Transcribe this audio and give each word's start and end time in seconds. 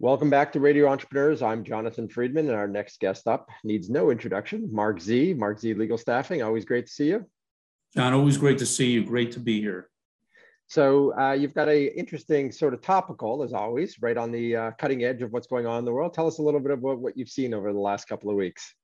Welcome 0.00 0.28
back 0.28 0.52
to 0.52 0.60
Radio 0.60 0.88
Entrepreneurs. 0.88 1.40
I'm 1.40 1.62
Jonathan 1.62 2.08
Friedman, 2.08 2.48
and 2.48 2.56
our 2.56 2.66
next 2.66 2.98
guest 2.98 3.28
up 3.28 3.48
needs 3.62 3.88
no 3.88 4.10
introduction. 4.10 4.68
Marc 4.72 5.00
Z, 5.00 5.34
Marc 5.34 5.60
Z 5.60 5.72
Legal 5.74 5.96
Staffing. 5.96 6.42
Always 6.42 6.64
great 6.64 6.86
to 6.86 6.92
see 6.92 7.06
you. 7.06 7.24
John, 7.94 8.12
always 8.12 8.36
great 8.36 8.58
to 8.58 8.66
see 8.66 8.90
you. 8.90 9.04
Great 9.04 9.30
to 9.32 9.40
be 9.40 9.60
here. 9.60 9.88
So 10.66 11.16
uh, 11.16 11.32
you've 11.32 11.54
got 11.54 11.68
a 11.68 11.96
interesting 11.96 12.50
sort 12.50 12.74
of 12.74 12.82
topical, 12.82 13.44
as 13.44 13.52
always, 13.52 14.02
right 14.02 14.16
on 14.16 14.32
the 14.32 14.56
uh, 14.56 14.70
cutting 14.72 15.04
edge 15.04 15.22
of 15.22 15.30
what's 15.30 15.46
going 15.46 15.64
on 15.64 15.78
in 15.78 15.84
the 15.84 15.92
world. 15.92 16.12
Tell 16.12 16.26
us 16.26 16.38
a 16.38 16.42
little 16.42 16.60
bit 16.60 16.72
about 16.72 16.98
what 16.98 17.16
you've 17.16 17.28
seen 17.28 17.54
over 17.54 17.72
the 17.72 17.78
last 17.78 18.08
couple 18.08 18.30
of 18.30 18.36
weeks. 18.36 18.74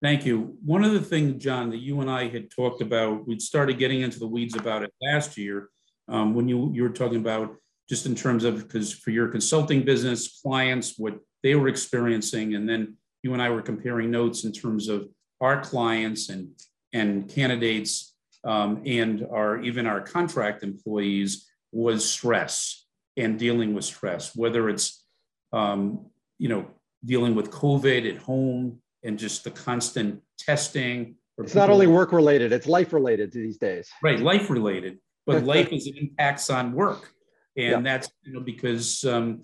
Thank 0.00 0.24
you. 0.24 0.56
One 0.64 0.82
of 0.82 0.92
the 0.92 1.02
things, 1.02 1.42
John, 1.42 1.68
that 1.70 1.78
you 1.78 2.00
and 2.00 2.10
I 2.10 2.26
had 2.26 2.50
talked 2.50 2.80
about, 2.80 3.28
we'd 3.28 3.42
started 3.42 3.78
getting 3.78 4.00
into 4.00 4.18
the 4.18 4.26
weeds 4.26 4.56
about 4.56 4.82
it 4.82 4.94
last 5.02 5.36
year 5.36 5.68
um, 6.08 6.34
when 6.34 6.48
you, 6.48 6.72
you 6.72 6.84
were 6.84 6.88
talking 6.88 7.18
about 7.18 7.54
just 7.88 8.06
in 8.06 8.14
terms 8.14 8.44
of 8.44 8.58
because 8.58 8.92
for 8.92 9.10
your 9.10 9.28
consulting 9.28 9.84
business 9.84 10.40
clients, 10.42 10.94
what 10.98 11.18
they 11.42 11.54
were 11.54 11.68
experiencing, 11.68 12.54
and 12.54 12.68
then 12.68 12.96
you 13.22 13.32
and 13.32 13.42
I 13.42 13.50
were 13.50 13.62
comparing 13.62 14.10
notes 14.10 14.44
in 14.44 14.52
terms 14.52 14.88
of 14.88 15.08
our 15.40 15.60
clients 15.60 16.28
and 16.28 16.50
and 16.92 17.28
candidates 17.28 18.14
um, 18.44 18.82
and 18.86 19.26
our 19.30 19.60
even 19.62 19.86
our 19.86 20.00
contract 20.00 20.62
employees 20.62 21.48
was 21.72 22.08
stress 22.08 22.86
and 23.16 23.38
dealing 23.38 23.74
with 23.74 23.84
stress, 23.84 24.34
whether 24.36 24.68
it's 24.68 25.04
um, 25.52 26.06
you 26.38 26.48
know 26.48 26.66
dealing 27.04 27.34
with 27.34 27.50
COVID 27.50 28.08
at 28.10 28.18
home 28.18 28.80
and 29.02 29.18
just 29.18 29.44
the 29.44 29.50
constant 29.50 30.20
testing. 30.38 31.14
It's 31.38 31.54
not 31.54 31.70
only 31.70 31.86
work 31.86 32.12
related; 32.12 32.52
it's 32.52 32.66
life 32.66 32.92
related 32.92 33.32
these 33.32 33.58
days. 33.58 33.88
Right, 34.02 34.18
life 34.18 34.50
related, 34.50 34.98
but 35.24 35.44
life 35.44 35.72
is 35.72 35.86
impacts 35.86 36.50
on 36.50 36.72
work 36.72 37.12
and 37.58 37.84
yeah. 37.84 37.92
that's 37.92 38.10
you 38.22 38.32
know 38.32 38.40
because 38.40 39.04
um, 39.04 39.42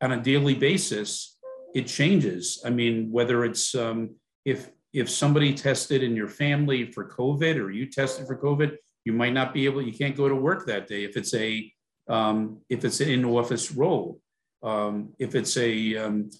on 0.00 0.12
a 0.12 0.22
daily 0.22 0.54
basis 0.54 1.38
it 1.74 1.86
changes. 1.86 2.62
I 2.64 2.70
mean, 2.70 3.10
whether 3.10 3.44
it's 3.44 3.74
um, 3.74 4.14
if 4.44 4.70
if 4.92 5.08
somebody 5.10 5.54
tested 5.54 6.02
in 6.02 6.14
your 6.14 6.28
family 6.28 6.92
for 6.92 7.08
COVID 7.08 7.56
or 7.56 7.70
you 7.70 7.86
tested 7.86 8.26
for 8.26 8.36
COVID, 8.36 8.76
you 9.04 9.12
might 9.12 9.32
not 9.32 9.54
be 9.54 9.64
able. 9.64 9.82
You 9.82 9.92
can't 9.92 10.16
go 10.16 10.28
to 10.28 10.36
work 10.36 10.66
that 10.66 10.86
day 10.86 11.04
if 11.04 11.16
it's 11.16 11.34
a 11.34 11.70
um, 12.08 12.60
if 12.68 12.84
it's 12.84 13.00
an 13.00 13.08
in-office 13.08 13.72
role, 13.72 14.20
um, 14.62 15.14
if 15.18 15.34
it's 15.34 15.56
a 15.56 15.96
um, 15.96 16.30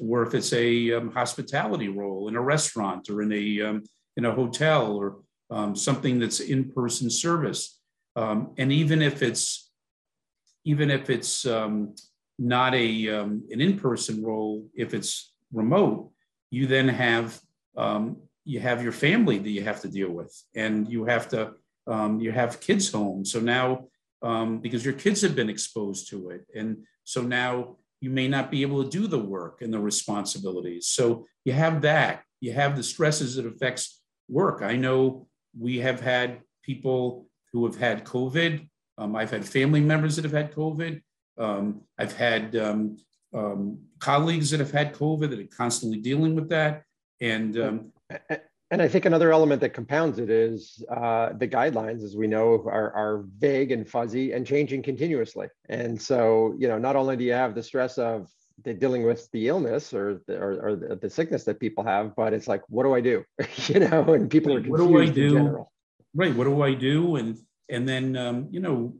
or 0.00 0.22
if 0.22 0.34
it's 0.34 0.52
a 0.52 0.92
um, 0.92 1.10
hospitality 1.10 1.88
role 1.88 2.28
in 2.28 2.36
a 2.36 2.40
restaurant 2.40 3.10
or 3.10 3.22
in 3.22 3.32
a 3.32 3.80
in 4.16 4.24
a 4.24 4.32
hotel 4.32 4.92
or 4.92 5.18
something 5.74 6.18
that's 6.18 6.40
in-person 6.40 7.10
service, 7.10 7.80
um, 8.14 8.52
and 8.56 8.72
even 8.72 9.02
if 9.02 9.20
it's 9.20 9.65
even 10.66 10.90
if 10.90 11.08
it's 11.08 11.46
um, 11.46 11.94
not 12.38 12.74
a 12.74 13.08
um, 13.08 13.42
an 13.50 13.60
in-person 13.60 14.22
role, 14.22 14.66
if 14.74 14.92
it's 14.92 15.32
remote, 15.52 16.10
you 16.50 16.66
then 16.66 16.88
have 16.88 17.40
um, 17.76 18.16
you 18.44 18.60
have 18.60 18.82
your 18.82 18.92
family 18.92 19.38
that 19.38 19.50
you 19.50 19.62
have 19.62 19.80
to 19.80 19.88
deal 19.88 20.10
with, 20.10 20.34
and 20.54 20.88
you 20.88 21.04
have 21.04 21.28
to 21.28 21.52
um, 21.86 22.20
you 22.20 22.32
have 22.32 22.60
kids 22.60 22.92
home. 22.92 23.24
So 23.24 23.40
now 23.40 23.86
um, 24.22 24.58
because 24.58 24.84
your 24.84 24.94
kids 24.94 25.22
have 25.22 25.36
been 25.36 25.48
exposed 25.48 26.10
to 26.10 26.30
it, 26.30 26.44
and 26.54 26.84
so 27.04 27.22
now 27.22 27.76
you 28.00 28.10
may 28.10 28.28
not 28.28 28.50
be 28.50 28.62
able 28.62 28.82
to 28.82 28.90
do 28.90 29.06
the 29.06 29.24
work 29.36 29.62
and 29.62 29.72
the 29.72 29.78
responsibilities. 29.78 30.88
So 30.88 31.24
you 31.44 31.52
have 31.52 31.80
that. 31.82 32.22
You 32.40 32.52
have 32.52 32.76
the 32.76 32.82
stresses 32.82 33.36
that 33.36 33.46
affects 33.46 34.02
work. 34.28 34.62
I 34.62 34.76
know 34.76 35.28
we 35.58 35.78
have 35.78 36.00
had 36.00 36.40
people 36.62 37.28
who 37.52 37.64
have 37.64 37.76
had 37.76 38.04
COVID 38.04 38.68
um, 38.98 39.16
I've 39.16 39.30
had 39.30 39.46
family 39.46 39.80
members 39.80 40.16
that 40.16 40.24
have 40.24 40.32
had 40.32 40.52
COVID. 40.52 41.00
Um, 41.38 41.82
I've 41.98 42.16
had 42.16 42.56
um, 42.56 42.96
um 43.34 43.78
colleagues 43.98 44.50
that 44.50 44.60
have 44.60 44.70
had 44.70 44.94
COVID 44.94 45.30
that 45.30 45.38
are 45.38 45.56
constantly 45.56 45.98
dealing 45.98 46.34
with 46.34 46.48
that. 46.50 46.84
And 47.20 47.58
um, 47.58 47.92
and 48.70 48.82
I 48.82 48.88
think 48.88 49.04
another 49.04 49.32
element 49.32 49.60
that 49.60 49.74
compounds 49.74 50.18
it 50.18 50.28
is 50.28 50.84
uh, 50.90 51.32
the 51.34 51.46
guidelines, 51.46 52.02
as 52.02 52.16
we 52.16 52.26
know, 52.26 52.64
are, 52.66 52.92
are 52.92 53.24
vague 53.38 53.70
and 53.70 53.88
fuzzy 53.88 54.32
and 54.32 54.44
changing 54.44 54.82
continuously. 54.82 55.46
And 55.68 56.00
so, 56.00 56.54
you 56.58 56.66
know, 56.66 56.76
not 56.76 56.96
only 56.96 57.16
do 57.16 57.22
you 57.22 57.32
have 57.32 57.54
the 57.54 57.62
stress 57.62 57.96
of 57.96 58.28
the 58.64 58.74
dealing 58.74 59.04
with 59.04 59.30
the 59.30 59.46
illness 59.46 59.94
or 59.94 60.20
the, 60.26 60.38
or, 60.38 60.68
or 60.68 60.76
the, 60.76 60.96
the, 60.96 61.10
sickness 61.10 61.44
that 61.44 61.60
people 61.60 61.84
have, 61.84 62.16
but 62.16 62.32
it's 62.32 62.48
like, 62.48 62.62
what 62.68 62.82
do 62.82 62.94
I 62.94 63.00
do? 63.00 63.22
you 63.68 63.80
know, 63.80 64.14
and 64.14 64.28
people 64.28 64.52
are 64.54 64.60
confused 64.60 64.82
what 64.82 64.88
do 64.88 65.00
I 65.00 65.06
do? 65.06 65.26
in 65.26 65.44
general. 65.44 65.72
Right. 66.14 66.34
What 66.34 66.44
do 66.44 66.62
I 66.62 66.74
do? 66.74 67.16
And 67.16 67.38
and 67.68 67.88
then, 67.88 68.16
um, 68.16 68.48
you 68.50 68.60
know, 68.60 68.94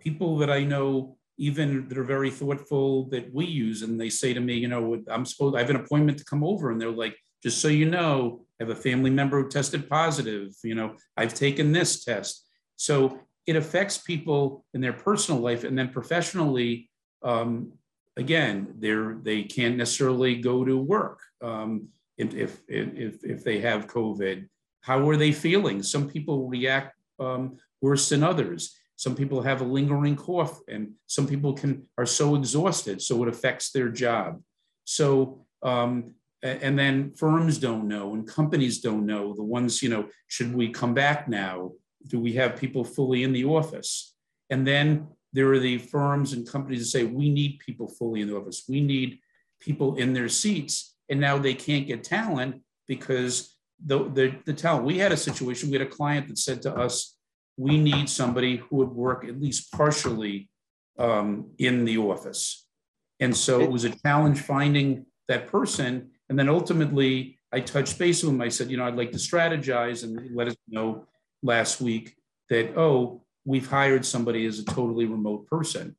people 0.00 0.38
that 0.38 0.50
I 0.50 0.64
know, 0.64 1.16
even 1.38 1.88
that 1.88 1.98
are 1.98 2.04
very 2.04 2.30
thoughtful 2.30 3.08
that 3.10 3.32
we 3.32 3.46
use, 3.46 3.82
and 3.82 4.00
they 4.00 4.10
say 4.10 4.34
to 4.34 4.40
me, 4.40 4.54
you 4.54 4.68
know, 4.68 5.02
I'm 5.08 5.24
supposed, 5.24 5.56
I 5.56 5.60
have 5.60 5.70
an 5.70 5.76
appointment 5.76 6.18
to 6.18 6.24
come 6.24 6.44
over. 6.44 6.70
And 6.70 6.80
they're 6.80 6.90
like, 6.90 7.16
just 7.42 7.60
so 7.60 7.68
you 7.68 7.88
know, 7.88 8.44
I 8.60 8.64
have 8.64 8.70
a 8.70 8.80
family 8.80 9.10
member 9.10 9.42
who 9.42 9.48
tested 9.48 9.88
positive. 9.88 10.52
You 10.62 10.74
know, 10.74 10.96
I've 11.16 11.34
taken 11.34 11.72
this 11.72 12.04
test. 12.04 12.46
So 12.76 13.20
it 13.46 13.56
affects 13.56 13.98
people 13.98 14.64
in 14.74 14.80
their 14.80 14.92
personal 14.92 15.40
life. 15.40 15.64
And 15.64 15.76
then 15.76 15.88
professionally, 15.88 16.90
um, 17.22 17.72
again, 18.16 18.74
they're, 18.78 19.18
they 19.22 19.42
can't 19.44 19.76
necessarily 19.76 20.36
go 20.36 20.64
to 20.64 20.76
work 20.76 21.20
um, 21.42 21.88
if, 22.18 22.34
if, 22.34 22.60
if, 22.68 23.24
if 23.24 23.44
they 23.44 23.60
have 23.60 23.86
COVID. 23.86 24.48
How 24.82 25.08
are 25.08 25.16
they 25.16 25.32
feeling? 25.32 25.82
Some 25.82 26.08
people 26.08 26.48
react 26.48 26.96
um, 27.22 27.58
worse 27.80 28.08
than 28.08 28.22
others. 28.22 28.76
Some 28.96 29.16
people 29.16 29.42
have 29.42 29.60
a 29.60 29.64
lingering 29.64 30.16
cough, 30.16 30.60
and 30.68 30.92
some 31.06 31.26
people 31.26 31.52
can 31.54 31.86
are 31.98 32.06
so 32.06 32.34
exhausted, 32.36 33.02
so 33.02 33.22
it 33.22 33.28
affects 33.28 33.72
their 33.72 33.88
job. 33.88 34.40
So, 34.84 35.46
um, 35.62 36.14
and 36.42 36.78
then 36.78 37.12
firms 37.12 37.58
don't 37.58 37.88
know, 37.88 38.14
and 38.14 38.26
companies 38.26 38.80
don't 38.80 39.06
know. 39.06 39.34
The 39.34 39.42
ones, 39.42 39.82
you 39.82 39.88
know, 39.88 40.08
should 40.28 40.54
we 40.54 40.70
come 40.70 40.94
back 40.94 41.28
now? 41.28 41.72
Do 42.06 42.20
we 42.20 42.32
have 42.34 42.56
people 42.56 42.84
fully 42.84 43.22
in 43.22 43.32
the 43.32 43.44
office? 43.44 44.14
And 44.50 44.66
then 44.66 45.08
there 45.32 45.52
are 45.52 45.58
the 45.58 45.78
firms 45.78 46.32
and 46.32 46.48
companies 46.48 46.80
that 46.80 46.98
say 46.98 47.04
we 47.04 47.30
need 47.30 47.58
people 47.58 47.88
fully 47.88 48.20
in 48.20 48.28
the 48.28 48.36
office. 48.36 48.64
We 48.68 48.80
need 48.80 49.18
people 49.60 49.96
in 49.96 50.12
their 50.12 50.28
seats, 50.28 50.94
and 51.08 51.20
now 51.20 51.38
they 51.38 51.54
can't 51.54 51.86
get 51.86 52.04
talent 52.04 52.62
because 52.86 53.56
the, 53.84 54.08
the, 54.10 54.34
the 54.44 54.52
talent. 54.52 54.84
We 54.84 54.98
had 54.98 55.12
a 55.12 55.16
situation. 55.16 55.70
We 55.70 55.78
had 55.78 55.86
a 55.86 55.90
client 55.90 56.28
that 56.28 56.38
said 56.38 56.62
to 56.62 56.74
us, 56.74 57.16
we 57.56 57.78
need 57.78 58.08
somebody 58.08 58.56
who 58.56 58.76
would 58.76 58.90
work 58.90 59.24
at 59.24 59.40
least 59.40 59.72
partially 59.72 60.48
um, 60.98 61.50
in 61.58 61.84
the 61.84 61.98
office. 61.98 62.66
And 63.20 63.36
so 63.36 63.60
it 63.60 63.70
was 63.70 63.84
a 63.84 63.90
challenge 63.90 64.40
finding 64.40 65.06
that 65.28 65.46
person. 65.46 66.10
And 66.28 66.38
then 66.38 66.48
ultimately, 66.48 67.38
I 67.52 67.60
touched 67.60 67.98
base 67.98 68.22
with 68.22 68.32
him. 68.32 68.40
I 68.40 68.48
said, 68.48 68.70
you 68.70 68.76
know, 68.76 68.86
I'd 68.86 68.96
like 68.96 69.12
to 69.12 69.18
strategize 69.18 70.02
and 70.04 70.34
let 70.34 70.48
us 70.48 70.56
know 70.68 71.06
last 71.42 71.80
week 71.80 72.16
that, 72.48 72.76
oh, 72.76 73.22
we've 73.44 73.68
hired 73.68 74.06
somebody 74.06 74.46
as 74.46 74.58
a 74.58 74.64
totally 74.64 75.04
remote 75.04 75.46
person. 75.46 75.96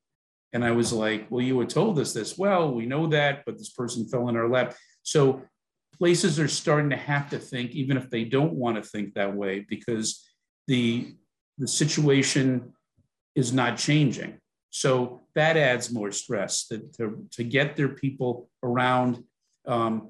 And 0.54 0.64
I 0.64 0.72
was 0.72 0.92
like, 0.92 1.28
well, 1.30 1.42
you 1.42 1.56
were 1.56 1.66
told 1.66 2.00
us 2.00 2.14
this. 2.14 2.38
Well, 2.38 2.74
we 2.74 2.86
know 2.86 3.08
that, 3.08 3.44
but 3.46 3.58
this 3.58 3.70
person 3.70 4.08
fell 4.08 4.30
in 4.30 4.36
our 4.36 4.50
lap. 4.50 4.76
So 5.04 5.42
places 5.98 6.40
are 6.40 6.48
starting 6.48 6.90
to 6.90 6.96
have 6.98 7.30
to 7.30 7.40
think, 7.40 7.72
even 7.72 7.98
if 7.98 8.10
they 8.10 8.24
don't 8.24 8.54
want 8.54 8.78
to 8.78 8.84
think 8.84 9.14
that 9.14 9.36
way, 9.36 9.66
because 9.68 10.30
the 10.68 11.16
the 11.58 11.68
situation 11.68 12.74
is 13.36 13.54
not 13.54 13.78
changing. 13.78 14.40
So 14.70 15.22
that 15.36 15.56
adds 15.56 15.92
more 15.92 16.12
stress 16.12 16.68
to, 16.68 16.80
to, 16.98 17.28
to 17.32 17.44
get 17.44 17.76
their 17.76 17.90
people 17.90 18.50
around. 18.64 19.24
Um, 19.68 20.10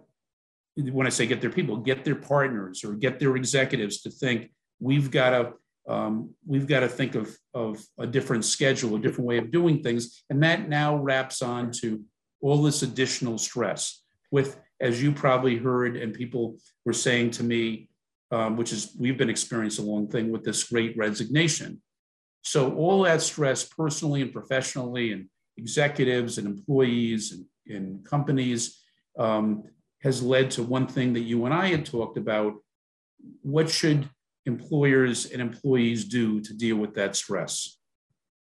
when 0.75 1.05
I 1.05 1.09
say 1.09 1.27
get 1.27 1.41
their 1.41 1.49
people, 1.49 1.77
get 1.77 2.05
their 2.05 2.15
partners 2.15 2.83
or 2.83 2.93
get 2.93 3.19
their 3.19 3.35
executives 3.35 4.01
to 4.01 4.09
think 4.09 4.51
we've 4.79 5.11
got 5.11 5.29
to 5.31 5.53
um, 5.85 6.33
we've 6.45 6.67
got 6.67 6.79
to 6.79 6.87
think 6.87 7.15
of, 7.15 7.35
of 7.53 7.83
a 7.97 8.07
different 8.07 8.45
schedule, 8.45 8.95
a 8.95 8.99
different 8.99 9.27
way 9.27 9.37
of 9.37 9.51
doing 9.51 9.83
things. 9.83 10.23
And 10.29 10.41
that 10.43 10.69
now 10.69 10.95
wraps 10.95 11.41
on 11.41 11.71
to 11.81 12.01
all 12.41 12.61
this 12.61 12.83
additional 12.83 13.37
stress 13.37 14.02
with, 14.33 14.59
as 14.81 14.99
you 14.99 15.11
probably 15.11 15.57
heard, 15.57 15.95
and 15.95 16.11
people 16.11 16.57
were 16.85 16.99
saying 17.07 17.29
to 17.29 17.43
me, 17.43 17.87
um, 18.31 18.57
which 18.57 18.73
is 18.73 18.95
we've 18.99 19.19
been 19.19 19.29
experiencing 19.29 19.85
a 19.85 19.87
long 19.87 20.07
thing 20.07 20.31
with 20.31 20.43
this 20.43 20.63
great 20.63 20.97
resignation. 20.97 21.79
So 22.41 22.73
all 22.73 23.03
that 23.03 23.21
stress 23.21 23.63
personally 23.63 24.23
and 24.23 24.33
professionally 24.33 25.13
and 25.13 25.29
executives 25.55 26.39
and 26.39 26.47
employees 26.47 27.31
and, 27.31 27.45
and 27.75 28.03
companies 28.03 28.81
um, 29.19 29.65
has 30.01 30.23
led 30.23 30.49
to 30.51 30.63
one 30.63 30.87
thing 30.87 31.13
that 31.13 31.27
you 31.31 31.45
and 31.45 31.53
I 31.53 31.67
had 31.67 31.85
talked 31.85 32.17
about. 32.17 32.55
What 33.43 33.69
should 33.69 34.09
employers 34.47 35.31
and 35.31 35.43
employees 35.43 36.05
do 36.05 36.41
to 36.41 36.53
deal 36.55 36.77
with 36.77 36.95
that 36.95 37.15
stress? 37.15 37.77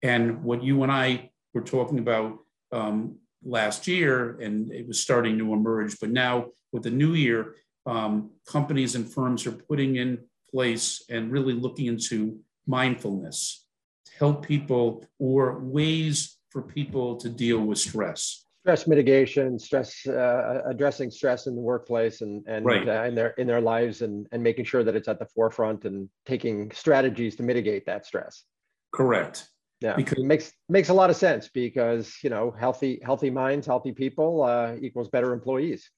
And 0.03 0.45
what 0.45 0.63
you 0.63 0.83
and 0.83 0.93
I 0.93 1.31
were 1.55 1.63
talking 1.63 1.99
about 1.99 2.37
um, 2.73 3.17
last 3.45 3.87
year, 3.87 4.39
and 4.41 4.73
it 4.73 4.87
was 4.87 5.01
starting 5.01 5.39
to 5.39 5.53
emerge, 5.53 5.99
but 6.01 6.11
now 6.11 6.47
with 6.73 6.83
the 6.83 6.91
new 6.91 7.15
year, 7.15 7.55
um, 7.87 8.31
companies 8.47 8.95
and 8.95 9.11
firms 9.11 9.47
are 9.47 9.53
putting 9.53 9.97
in 9.97 10.19
place 10.51 11.03
and 11.09 11.31
really 11.33 11.53
looking 11.55 11.87
into 11.87 12.39
mindfulness 12.67 13.67
to 14.07 14.13
help 14.19 14.47
people 14.47 15.05
or 15.19 15.59
ways 15.61 16.37
for 16.51 16.63
people 16.63 17.17
to 17.17 17.29
deal 17.29 17.61
with 17.61 17.79
stress. 17.79 18.45
stress 18.63 18.87
mitigation, 18.87 19.59
stress 19.59 20.07
uh, 20.07 20.61
addressing 20.67 21.11
stress 21.11 21.47
in 21.47 21.55
the 21.55 21.61
workplace 21.61 22.21
and 22.21 22.45
and 22.47 22.67
Right. 22.67 22.87
uh, 22.89 23.05
in 23.09 23.15
their 23.15 23.31
in 23.39 23.47
their 23.47 23.61
lives 23.61 24.03
and 24.03 24.27
and 24.33 24.43
making 24.43 24.65
sure 24.67 24.83
that 24.85 24.95
it's 24.97 25.09
at 25.09 25.19
the 25.19 25.27
forefront 25.35 25.85
and 25.85 26.09
taking 26.27 26.71
strategies 26.73 27.37
to 27.37 27.43
mitigate 27.43 27.87
that 27.87 28.05
stress. 28.05 28.45
Correct. 28.93 29.49
Yeah, 29.81 29.95
Because- 29.97 30.19
it 30.19 30.25
makes 30.27 30.53
makes 30.69 30.89
a 30.89 30.95
lot 30.95 31.09
of 31.11 31.17
sense 31.17 31.49
because 31.49 32.17
you 32.25 32.31
know 32.31 32.51
healthy 32.51 33.01
healthy 33.05 33.31
minds, 33.31 33.67
healthy 33.67 33.93
people 33.93 34.43
uh, 34.43 34.75
equals 34.81 35.09
better 35.09 35.33
employees. 35.33 35.89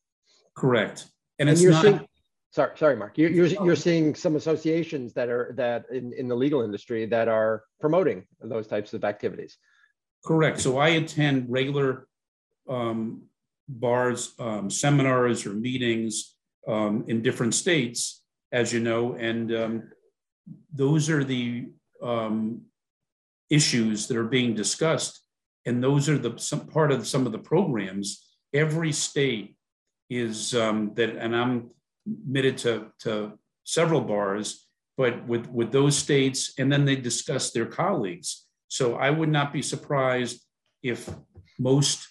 Correct. 0.57 1.07
And 1.39 1.49
And 1.49 1.55
it's 1.55 1.63
you're 1.63 1.73
not, 1.73 1.83
seeing, 1.85 2.07
sorry, 2.51 2.77
sorry, 2.77 2.97
Marc, 2.97 3.17
you're, 3.17 3.31
you're, 3.31 3.47
you're 3.47 3.77
seeing 3.77 4.15
some 4.15 4.37
associations 4.37 5.15
that 5.15 5.31
are, 5.31 5.55
that 5.57 5.87
in, 5.91 6.13
in 6.13 6.29
the 6.29 6.35
legal 6.35 6.61
industry 6.61 7.07
that 7.07 7.29
are 7.29 7.63
promoting 7.81 8.27
those 8.43 8.67
types 8.67 8.93
of 8.93 9.03
activities. 9.05 9.57
correct. 10.23 10.61
So 10.61 10.77
I 10.77 10.89
attend 11.01 11.47
regular 11.49 12.07
um, 12.69 13.23
bars, 13.69 14.35
um, 14.39 14.69
seminars 14.69 15.47
or 15.47 15.55
meetings 15.55 16.37
um, 16.69 17.05
in 17.09 17.23
different 17.23 17.55
states, 17.55 18.23
as 18.53 18.71
you 18.71 18.81
know, 18.81 19.15
and 19.15 19.55
um, 19.55 19.83
those 20.75 21.09
are 21.09 21.25
the 21.25 21.71
um, 22.03 22.63
issues 23.51 24.07
that 24.07 24.17
are 24.17 24.25
being 24.25 24.55
discussed. 24.55 25.21
And 25.67 25.83
those 25.83 26.09
are 26.09 26.19
the, 26.19 26.39
some 26.39 26.67
part 26.67 26.91
of 26.93 27.07
some 27.07 27.27
of 27.27 27.33
the 27.33 27.39
programs. 27.39 28.27
Every 28.55 28.93
state 28.93 29.57
is 30.09 30.55
um, 30.55 30.93
that, 30.95 31.11
and 31.17 31.37
I'm 31.37 31.71
admitted 32.07 32.59
to, 32.59 32.87
to 33.01 33.39
several 33.65 34.01
bars, 34.01 34.67
but 34.97 35.27
with, 35.27 35.47
with 35.49 35.73
those 35.73 35.97
states, 35.97 36.55
and 36.59 36.73
then 36.73 36.85
they 36.85 36.97
discuss 36.97 37.51
their 37.51 37.67
colleagues. 37.67 38.47
So 38.69 38.97
I 38.97 39.11
would 39.11 39.29
not 39.29 39.53
be 39.53 39.63
surprised 39.63 40.45
if 40.83 41.09
most 41.59 42.09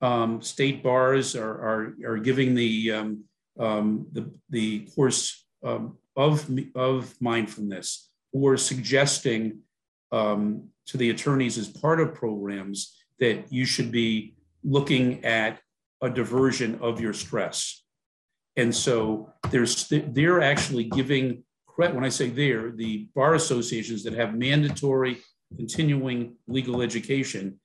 um, 0.00 0.42
state 0.42 0.82
bars 0.82 1.34
are, 1.36 1.50
are, 1.50 1.94
are 2.06 2.18
giving 2.18 2.54
the, 2.54 2.92
um, 2.92 3.24
um, 3.58 4.06
the, 4.12 4.30
the 4.50 4.80
course 4.94 5.44
um, 5.64 5.98
of, 6.16 6.48
of 6.74 7.14
mindfulness 7.20 8.10
or 8.32 8.56
suggesting 8.56 9.60
um, 10.12 10.68
to 10.86 10.96
the 10.96 11.10
attorneys 11.10 11.58
as 11.58 11.68
part 11.68 12.00
of 12.00 12.14
programs 12.14 12.96
that 13.18 13.52
you 13.52 13.64
should 13.64 13.90
be 13.90 14.34
looking 14.62 15.24
at 15.24 15.60
a 16.02 16.10
diversion 16.10 16.78
of 16.80 17.00
your 17.00 17.12
stress. 17.12 17.84
And 18.56 18.74
so 18.74 19.32
there's, 19.50 19.88
they're 19.88 20.42
actually 20.42 20.84
giving 20.84 21.44
credit, 21.66 21.94
when 21.94 22.04
I 22.04 22.10
say 22.10 22.28
they're, 22.28 22.70
the 22.70 23.08
bar 23.14 23.34
associations 23.34 24.04
that 24.04 24.12
have 24.12 24.34
mandatory 24.34 25.18
continuing 25.56 26.36
legal 26.46 26.82
education 26.82 27.58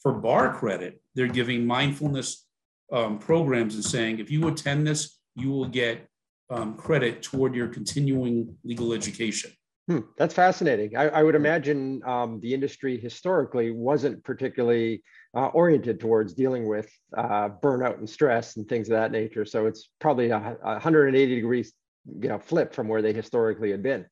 for 0.00 0.12
bar 0.12 0.54
credit, 0.54 1.02
they're 1.14 1.26
giving 1.26 1.66
mindfulness 1.66 2.46
um, 2.92 3.18
programs 3.18 3.74
and 3.74 3.84
saying, 3.84 4.18
if 4.18 4.30
you 4.30 4.48
attend 4.48 4.86
this, 4.86 5.18
you 5.34 5.50
will 5.50 5.66
get 5.66 6.06
um, 6.50 6.74
credit 6.76 7.22
toward 7.22 7.54
your 7.54 7.68
continuing 7.68 8.56
legal 8.64 8.92
education. 8.92 9.52
Hmm, 9.90 10.06
that's 10.16 10.34
fascinating. 10.34 10.96
I, 10.96 11.08
I 11.08 11.22
would 11.24 11.34
imagine 11.34 12.00
um, 12.06 12.38
the 12.38 12.54
industry 12.54 12.96
historically 12.96 13.72
wasn't 13.72 14.22
particularly 14.22 15.02
uh, 15.34 15.46
oriented 15.48 15.98
towards 15.98 16.32
dealing 16.32 16.68
with 16.68 16.88
uh, 17.18 17.48
burnout 17.48 17.98
and 17.98 18.08
stress 18.08 18.56
and 18.56 18.68
things 18.68 18.88
of 18.88 18.92
that 18.92 19.10
nature. 19.10 19.44
So 19.44 19.66
it's 19.66 19.88
probably 19.98 20.30
a, 20.30 20.36
a 20.36 20.74
180 20.74 21.34
degrees, 21.34 21.72
you 22.20 22.28
know, 22.28 22.38
flip 22.38 22.72
from 22.72 22.86
where 22.86 23.02
they 23.02 23.12
historically 23.12 23.72
had 23.72 23.82
been. 23.82 24.06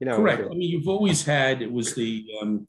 You 0.00 0.06
know, 0.06 0.16
Correct. 0.16 0.42
I 0.42 0.48
mean, 0.48 0.70
you've 0.72 0.88
always 0.88 1.24
had 1.24 1.62
it 1.62 1.70
was 1.70 1.94
the 1.94 2.26
um, 2.42 2.66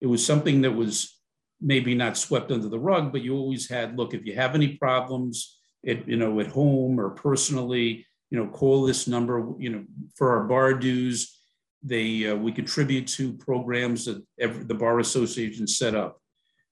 it 0.00 0.06
was 0.06 0.24
something 0.24 0.60
that 0.60 0.70
was 0.70 1.18
maybe 1.60 1.96
not 1.96 2.16
swept 2.16 2.52
under 2.52 2.68
the 2.68 2.78
rug, 2.78 3.10
but 3.10 3.22
you 3.22 3.34
always 3.34 3.68
had 3.68 3.98
look 3.98 4.14
if 4.14 4.24
you 4.24 4.36
have 4.36 4.54
any 4.54 4.76
problems 4.76 5.58
at 5.84 6.06
you 6.06 6.16
know 6.16 6.38
at 6.38 6.46
home 6.46 7.00
or 7.00 7.10
personally, 7.10 8.06
you 8.30 8.38
know, 8.38 8.46
call 8.46 8.84
this 8.84 9.08
number. 9.08 9.54
You 9.58 9.70
know, 9.70 9.84
for 10.14 10.38
our 10.38 10.44
bar 10.44 10.74
dues, 10.74 11.36
they 11.82 12.26
uh, 12.26 12.36
we 12.36 12.52
contribute 12.52 13.06
to 13.08 13.32
programs 13.32 14.04
that 14.04 14.22
every, 14.38 14.64
the 14.64 14.74
bar 14.74 15.00
association 15.00 15.66
set 15.66 15.94
up, 15.94 16.20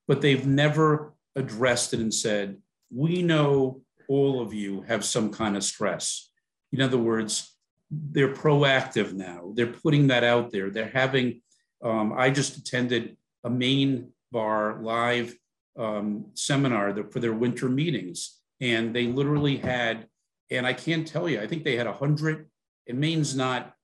but 0.07 0.21
they've 0.21 0.47
never 0.47 1.15
addressed 1.37 1.95
it 1.95 2.01
and 2.01 2.13
said 2.13 2.57
we 2.91 3.23
know 3.23 3.81
all 4.09 4.41
of 4.41 4.55
you 4.55 4.83
have 4.83 5.05
some 5.05 5.31
kind 5.31 5.57
of 5.57 5.63
stress. 5.65 6.31
In 6.73 6.81
other 6.81 6.99
words, 6.99 7.57
they're 7.91 8.35
proactive 8.35 9.13
now. 9.13 9.53
They're 9.55 9.67
putting 9.67 10.09
that 10.09 10.25
out 10.25 10.51
there. 10.51 10.71
They're 10.71 10.91
having. 10.91 11.43
Um, 11.83 12.13
I 12.17 12.31
just 12.31 12.57
attended 12.57 13.17
a 13.45 13.51
Maine 13.51 14.11
bar 14.33 14.81
live 14.83 15.35
um, 15.79 16.27
seminar 16.35 16.95
for 17.11 17.21
their 17.21 17.33
winter 17.33 17.69
meetings, 17.69 18.41
and 18.61 18.95
they 18.95 19.07
literally 19.07 19.57
had. 19.57 20.07
And 20.51 20.67
I 20.67 20.73
can't 20.73 21.07
tell 21.07 21.29
you. 21.29 21.41
I 21.41 21.47
think 21.47 21.65
they 21.65 21.77
had 21.77 21.87
a 21.87 21.93
hundred. 21.93 22.49
And 22.87 22.99
Maine's 22.99 23.37
not 23.37 23.75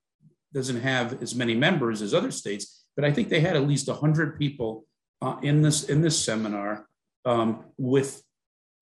doesn't 0.55 0.81
have 0.81 1.23
as 1.23 1.35
many 1.35 1.55
members 1.55 2.01
as 2.01 2.15
other 2.15 2.31
states, 2.31 2.85
but 2.97 3.05
I 3.05 3.13
think 3.13 3.29
they 3.29 3.41
had 3.41 3.57
at 3.57 3.69
least 3.69 3.89
hundred 3.91 4.39
people 4.39 4.87
uh, 5.21 5.37
in 5.43 5.63
this 5.63 5.85
in 5.85 6.01
this 6.01 6.19
seminar 6.19 6.87
um, 7.25 7.65
with 7.77 8.23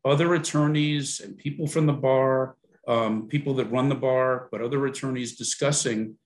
other 0.04 0.34
attorneys 0.34 1.20
and 1.20 1.38
people 1.38 1.66
from 1.66 1.86
the 1.86 1.92
bar 1.92 2.56
um, 2.88 3.28
people 3.28 3.54
that 3.54 3.70
run 3.70 3.88
the 3.88 3.94
bar, 3.94 4.48
but 4.50 4.60
other 4.60 4.86
attorneys 4.86 5.36
discussing 5.36 6.16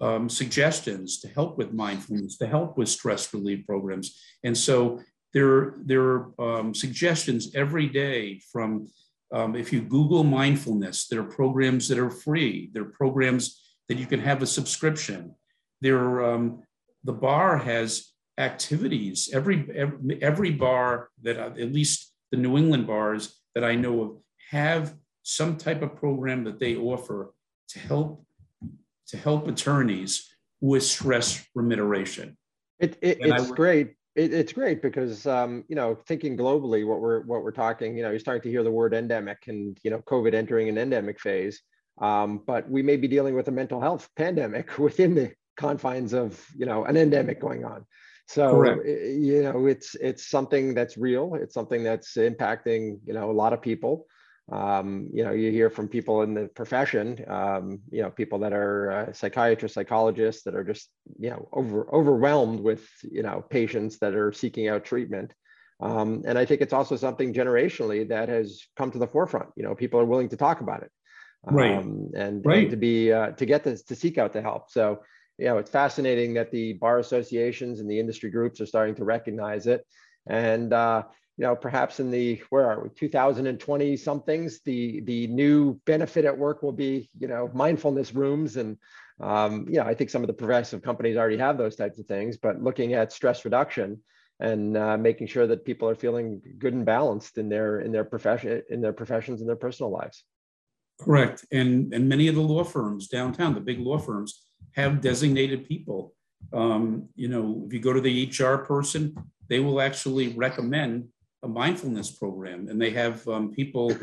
um, 0.00 0.28
suggestions 0.28 1.20
to 1.20 1.28
help 1.28 1.56
with 1.58 1.72
mindfulness, 1.72 2.36
to 2.38 2.46
help 2.46 2.76
with 2.76 2.88
stress 2.88 3.32
relief 3.32 3.66
programs. 3.66 4.20
And 4.44 4.56
so 4.56 5.00
there, 5.32 5.74
there 5.78 6.02
are 6.02 6.58
um, 6.58 6.74
suggestions 6.74 7.54
every 7.54 7.86
day 7.88 8.40
from, 8.52 8.88
um, 9.32 9.56
if 9.56 9.72
you 9.72 9.80
Google 9.80 10.24
mindfulness, 10.24 11.08
there 11.08 11.20
are 11.20 11.24
programs 11.24 11.88
that 11.88 11.98
are 11.98 12.10
free. 12.10 12.70
There 12.72 12.82
are 12.82 12.92
programs 12.96 13.62
that 13.88 13.98
you 13.98 14.06
can 14.06 14.20
have 14.20 14.42
a 14.42 14.46
subscription. 14.46 15.34
There, 15.80 16.24
um, 16.24 16.62
the 17.04 17.12
bar 17.12 17.58
has 17.58 18.12
activities. 18.38 19.30
Every, 19.32 19.66
every, 19.74 20.22
every 20.22 20.50
bar 20.50 21.10
that, 21.22 21.38
I, 21.38 21.46
at 21.46 21.72
least 21.72 22.12
the 22.30 22.36
New 22.36 22.56
England 22.56 22.86
bars 22.86 23.40
that 23.54 23.64
I 23.64 23.74
know 23.74 24.02
of, 24.02 24.16
have 24.50 24.94
some 25.22 25.56
type 25.56 25.82
of 25.82 25.96
program 25.96 26.44
that 26.44 26.60
they 26.60 26.76
offer 26.76 27.34
to 27.70 27.78
help 27.78 28.24
to 29.08 29.16
help 29.16 29.46
attorneys 29.46 30.28
with 30.60 30.82
stress 30.82 31.44
remitteration. 31.54 32.36
It, 32.78 32.96
it 33.00 33.18
it's 33.20 33.50
great. 33.50 33.94
It, 34.14 34.32
it's 34.32 34.52
great 34.52 34.82
because 34.82 35.26
um, 35.26 35.64
you 35.68 35.76
know 35.76 35.94
thinking 36.06 36.36
globally, 36.36 36.86
what 36.86 37.00
we're 37.00 37.22
what 37.22 37.42
we're 37.42 37.52
talking, 37.52 37.96
you 37.96 38.02
know, 38.02 38.10
you're 38.10 38.18
starting 38.18 38.42
to 38.42 38.50
hear 38.50 38.62
the 38.62 38.70
word 38.70 38.94
endemic 38.94 39.44
and 39.48 39.78
you 39.82 39.90
know 39.90 39.98
COVID 39.98 40.34
entering 40.34 40.68
an 40.68 40.78
endemic 40.78 41.20
phase. 41.20 41.60
Um, 41.98 42.42
but 42.46 42.68
we 42.68 42.82
may 42.82 42.96
be 42.96 43.08
dealing 43.08 43.34
with 43.34 43.48
a 43.48 43.52
mental 43.52 43.80
health 43.80 44.08
pandemic 44.16 44.78
within 44.78 45.14
the 45.14 45.32
confines 45.56 46.12
of 46.12 46.44
you 46.56 46.66
know 46.66 46.84
an 46.84 46.96
endemic 46.96 47.40
going 47.40 47.64
on. 47.64 47.86
So 48.28 48.50
Correct. 48.50 48.86
you 48.86 49.42
know 49.42 49.66
it's 49.66 49.94
it's 49.94 50.26
something 50.28 50.74
that's 50.74 50.96
real. 50.96 51.34
It's 51.34 51.54
something 51.54 51.82
that's 51.82 52.16
impacting 52.16 52.98
you 53.06 53.14
know 53.14 53.30
a 53.30 53.32
lot 53.32 53.52
of 53.52 53.62
people 53.62 54.06
um, 54.50 55.08
you 55.12 55.24
know, 55.24 55.32
you 55.32 55.50
hear 55.50 55.70
from 55.70 55.88
people 55.88 56.22
in 56.22 56.32
the 56.32 56.46
profession, 56.46 57.24
um, 57.26 57.80
you 57.90 58.02
know, 58.02 58.10
people 58.10 58.38
that 58.40 58.52
are 58.52 58.92
uh, 58.92 59.12
psychiatrists, 59.12 59.74
psychologists 59.74 60.44
that 60.44 60.54
are 60.54 60.62
just, 60.62 60.88
you 61.18 61.30
know, 61.30 61.48
over 61.52 61.92
overwhelmed 61.92 62.60
with, 62.60 62.86
you 63.02 63.24
know, 63.24 63.44
patients 63.50 63.98
that 63.98 64.14
are 64.14 64.32
seeking 64.32 64.68
out 64.68 64.84
treatment. 64.84 65.32
Um, 65.80 66.22
and 66.26 66.38
I 66.38 66.44
think 66.44 66.60
it's 66.60 66.72
also 66.72 66.96
something 66.96 67.34
generationally 67.34 68.08
that 68.08 68.28
has 68.28 68.62
come 68.76 68.92
to 68.92 68.98
the 68.98 69.08
forefront. 69.08 69.48
You 69.56 69.64
know, 69.64 69.74
people 69.74 69.98
are 69.98 70.04
willing 70.04 70.28
to 70.28 70.36
talk 70.36 70.60
about 70.60 70.84
it, 70.84 70.92
right? 71.54 71.76
Um, 71.76 72.10
and, 72.14 72.44
right. 72.44 72.62
and, 72.62 72.70
to 72.70 72.76
be 72.76 73.12
uh, 73.12 73.30
to 73.32 73.46
get 73.46 73.64
this 73.64 73.82
to 73.84 73.94
seek 73.94 74.18
out 74.18 74.32
the 74.32 74.42
help. 74.42 74.70
So, 74.70 75.02
you 75.38 75.46
know, 75.46 75.58
it's 75.58 75.70
fascinating 75.70 76.34
that 76.34 76.50
the 76.50 76.74
bar 76.74 76.98
associations 76.98 77.80
and 77.80 77.90
the 77.90 77.98
industry 77.98 78.30
groups 78.30 78.60
are 78.60 78.66
starting 78.66 78.94
to 78.96 79.04
recognize 79.04 79.66
it. 79.66 79.86
And 80.26 80.72
uh, 80.72 81.04
you 81.36 81.44
know, 81.44 81.54
perhaps 81.54 82.00
in 82.00 82.10
the 82.10 82.42
where 82.48 82.70
are 82.70 82.82
we 82.82 82.88
2020 82.90 83.96
somethings, 83.96 84.60
the 84.60 85.00
the 85.02 85.26
new 85.26 85.74
benefit 85.84 86.24
at 86.24 86.36
work 86.36 86.62
will 86.62 86.72
be 86.72 87.10
you 87.18 87.28
know 87.28 87.50
mindfulness 87.52 88.14
rooms 88.14 88.56
and 88.56 88.78
um, 89.20 89.66
you 89.68 89.76
know 89.76 89.84
I 89.84 89.94
think 89.94 90.10
some 90.10 90.22
of 90.22 90.28
the 90.28 90.34
progressive 90.34 90.82
companies 90.82 91.16
already 91.16 91.36
have 91.38 91.58
those 91.58 91.76
types 91.76 91.98
of 91.98 92.06
things, 92.06 92.38
but 92.38 92.62
looking 92.62 92.94
at 92.94 93.12
stress 93.12 93.44
reduction 93.44 94.00
and 94.40 94.76
uh, 94.76 94.96
making 94.96 95.26
sure 95.26 95.46
that 95.46 95.64
people 95.64 95.88
are 95.88 95.94
feeling 95.94 96.40
good 96.58 96.74
and 96.74 96.86
balanced 96.86 97.38
in 97.38 97.48
their 97.48 97.80
in 97.80 97.92
their 97.92 98.04
profession 98.04 98.62
in 98.70 98.80
their 98.80 98.94
professions 98.94 99.40
and 99.40 99.48
their 99.48 99.56
personal 99.56 99.90
lives. 99.90 100.24
Correct, 100.98 101.44
and 101.52 101.92
and 101.92 102.08
many 102.08 102.28
of 102.28 102.34
the 102.34 102.40
law 102.40 102.64
firms 102.64 103.08
downtown, 103.08 103.54
the 103.54 103.60
big 103.60 103.80
law 103.80 103.98
firms, 103.98 104.46
have 104.72 105.00
designated 105.00 105.66
people. 105.66 106.14
Um, 106.52 107.08
you 107.14 107.28
know, 107.28 107.64
if 107.66 107.72
you 107.72 107.80
go 107.80 107.92
to 107.92 108.00
the 108.00 108.30
HR 108.30 108.58
person, 108.58 109.14
they 109.48 109.60
will 109.60 109.80
actually 109.80 110.28
recommend 110.28 111.08
a 111.42 111.48
mindfulness 111.48 112.10
program, 112.10 112.68
and 112.68 112.80
they 112.80 112.90
have 112.90 113.26
um, 113.28 113.52
people 113.52 113.94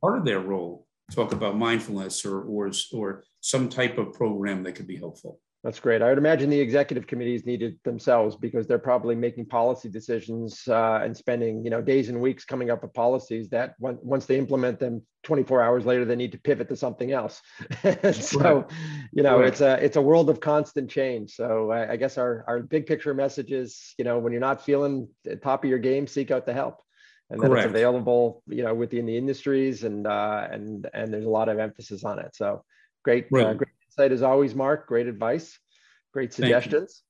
part 0.00 0.18
of 0.18 0.24
their 0.24 0.40
role 0.40 0.86
talk 1.12 1.32
about 1.32 1.56
mindfulness 1.56 2.24
or 2.24 2.42
or 2.42 2.70
or 2.92 3.24
some 3.40 3.68
type 3.68 3.98
of 3.98 4.12
program 4.12 4.62
that 4.62 4.72
could 4.72 4.86
be 4.86 4.96
helpful. 4.96 5.40
That's 5.64 5.80
great. 5.80 6.02
I 6.02 6.08
would 6.08 6.18
imagine 6.18 6.50
the 6.50 6.60
executive 6.60 7.08
committees 7.08 7.44
need 7.44 7.62
it 7.62 7.82
themselves 7.82 8.36
because 8.36 8.68
they're 8.68 8.78
probably 8.78 9.16
making 9.16 9.46
policy 9.46 9.88
decisions 9.88 10.68
uh, 10.68 11.00
and 11.02 11.16
spending, 11.16 11.64
you 11.64 11.70
know, 11.70 11.82
days 11.82 12.08
and 12.10 12.20
weeks 12.20 12.44
coming 12.44 12.70
up 12.70 12.82
with 12.82 12.94
policies 12.94 13.48
that 13.48 13.74
once 13.80 14.24
they 14.26 14.38
implement 14.38 14.78
them, 14.78 15.02
24 15.24 15.60
hours 15.60 15.84
later 15.84 16.04
they 16.04 16.14
need 16.14 16.30
to 16.30 16.38
pivot 16.38 16.68
to 16.68 16.76
something 16.76 17.10
else. 17.10 17.42
so, 18.12 18.68
you 19.12 19.24
know, 19.24 19.40
Right. 19.40 19.48
it's 19.48 19.60
a 19.60 19.84
it's 19.84 19.96
a 19.96 20.00
world 20.00 20.30
of 20.30 20.38
constant 20.38 20.88
change. 20.88 21.32
So 21.32 21.72
I, 21.72 21.92
I 21.92 21.96
guess 21.96 22.18
our 22.18 22.44
our 22.46 22.60
big 22.60 22.86
picture 22.86 23.12
message 23.12 23.50
is, 23.50 23.94
you 23.98 24.04
know, 24.04 24.20
when 24.20 24.32
you're 24.32 24.40
not 24.40 24.64
feeling 24.64 25.08
the 25.24 25.34
top 25.34 25.64
of 25.64 25.70
your 25.70 25.80
game, 25.80 26.06
seek 26.06 26.30
out 26.30 26.46
the 26.46 26.54
help. 26.54 26.80
And 27.30 27.42
that 27.42 27.50
it's 27.50 27.66
available, 27.66 28.42
you 28.46 28.62
know, 28.62 28.74
within 28.74 29.06
the 29.06 29.16
industries 29.16 29.82
and 29.82 30.06
uh, 30.06 30.46
and 30.50 30.88
and 30.94 31.12
there's 31.12 31.26
a 31.26 31.30
lot 31.30 31.48
of 31.48 31.58
emphasis 31.58 32.04
on 32.04 32.20
it. 32.20 32.36
So 32.36 32.64
great, 33.04 33.26
uh, 33.34 33.54
great 33.54 33.68
insight 33.98 34.12
as 34.12 34.22
always, 34.22 34.54
Marc. 34.54 34.86
Great 34.86 35.06
advice, 35.06 35.58
great 36.12 36.32
suggestions. 36.32 37.02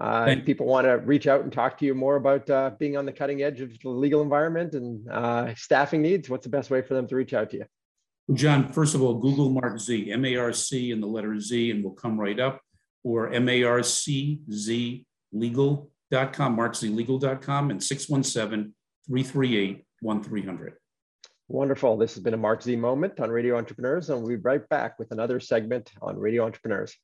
Uh, 0.00 0.26
if 0.28 0.46
people 0.46 0.66
want 0.66 0.86
to 0.86 0.92
reach 0.92 1.26
out 1.26 1.42
and 1.42 1.52
talk 1.52 1.76
to 1.78 1.84
you 1.84 1.94
more 1.94 2.16
about 2.16 2.48
uh, 2.48 2.70
being 2.78 2.96
on 2.96 3.04
the 3.04 3.12
cutting 3.12 3.42
edge 3.42 3.60
of 3.60 3.78
the 3.78 3.88
legal 3.90 4.22
environment 4.22 4.72
and 4.72 5.06
uh, 5.10 5.54
staffing 5.54 6.00
needs, 6.00 6.30
what's 6.30 6.44
the 6.44 6.50
best 6.50 6.70
way 6.70 6.80
for 6.80 6.94
them 6.94 7.06
to 7.06 7.14
reach 7.14 7.34
out 7.34 7.50
to 7.50 7.58
you? 7.58 7.64
John, 8.32 8.72
first 8.72 8.94
of 8.94 9.02
all, 9.02 9.14
Google 9.14 9.50
Marc 9.50 9.78
Z, 9.78 10.10
M 10.10 10.24
A 10.24 10.36
R 10.36 10.52
C 10.52 10.92
and 10.92 11.02
the 11.02 11.06
letter 11.06 11.38
Z, 11.38 11.70
and 11.70 11.84
we'll 11.84 11.92
come 11.92 12.18
right 12.18 12.40
up, 12.40 12.60
or 13.04 13.30
M 13.32 13.48
A 13.48 13.64
R 13.64 13.82
C 13.82 14.40
Z 14.50 15.04
legal.com, 15.32 16.56
marczlegal.com, 16.56 17.70
and 17.70 17.82
617 17.82 18.74
338 19.06 19.84
1300. 20.00 20.74
Wonderful. 21.52 21.98
This 21.98 22.14
has 22.14 22.22
been 22.22 22.32
a 22.32 22.38
Marc 22.38 22.62
Z 22.62 22.74
moment 22.76 23.20
on 23.20 23.28
Radio 23.28 23.58
Entrepreneurs, 23.58 24.08
and 24.08 24.18
we'll 24.20 24.28
be 24.28 24.36
right 24.36 24.66
back 24.70 24.98
with 24.98 25.10
another 25.10 25.38
segment 25.38 25.92
on 26.00 26.18
Radio 26.18 26.46
Entrepreneurs. 26.46 26.96